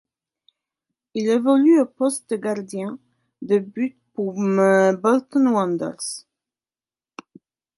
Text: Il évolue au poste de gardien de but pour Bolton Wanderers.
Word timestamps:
Il 1.13 1.29
évolue 1.29 1.79
au 1.79 1.85
poste 1.85 2.31
de 2.31 2.35
gardien 2.37 2.97
de 3.43 3.59
but 3.59 3.95
pour 4.15 4.33
Bolton 4.33 5.45
Wanderers. 5.49 6.25